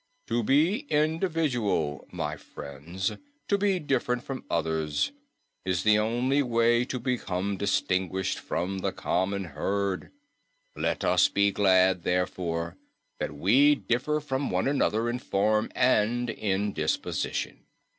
To 0.25 0.41
be 0.41 0.87
individual, 0.89 2.07
my 2.11 2.35
friends, 2.35 3.11
to 3.47 3.55
be 3.59 3.77
different 3.77 4.23
from 4.23 4.43
others, 4.49 5.11
is 5.63 5.83
the 5.83 5.99
only 5.99 6.41
way 6.41 6.85
to 6.85 6.99
become 6.99 7.55
distinguished 7.55 8.39
from 8.39 8.79
the 8.79 8.91
common 8.91 9.43
herd. 9.43 10.11
Let 10.75 11.03
us 11.03 11.27
be 11.29 11.51
glad, 11.51 12.01
therefore, 12.01 12.77
that 13.19 13.35
we 13.37 13.75
differ 13.75 14.19
from 14.19 14.49
one 14.49 14.67
another 14.67 15.07
in 15.07 15.19
form 15.19 15.71
and 15.75 16.31
in 16.31 16.73
disposition. 16.73 17.67